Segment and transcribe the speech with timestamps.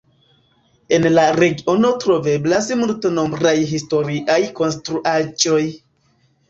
[0.97, 5.65] En la regiono troveblas multnombraj historiaj konstruaĵoj.